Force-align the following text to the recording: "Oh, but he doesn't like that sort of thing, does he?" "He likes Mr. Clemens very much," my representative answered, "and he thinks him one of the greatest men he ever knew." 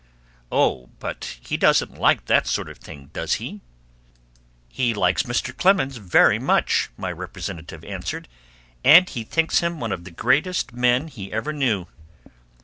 "Oh, 0.51 0.89
but 0.97 1.37
he 1.41 1.57
doesn't 1.57 1.95
like 1.99 2.25
that 2.25 2.47
sort 2.47 2.69
of 2.69 2.79
thing, 2.79 3.11
does 3.13 3.35
he?" 3.35 3.61
"He 4.67 4.95
likes 4.95 5.21
Mr. 5.29 5.55
Clemens 5.55 5.97
very 5.97 6.39
much," 6.39 6.89
my 6.97 7.11
representative 7.11 7.83
answered, 7.83 8.27
"and 8.83 9.07
he 9.07 9.23
thinks 9.23 9.59
him 9.59 9.79
one 9.79 9.91
of 9.91 10.03
the 10.03 10.09
greatest 10.09 10.73
men 10.73 11.07
he 11.07 11.31
ever 11.31 11.53
knew." 11.53 11.85